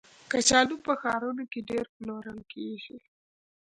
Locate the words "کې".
1.51-1.59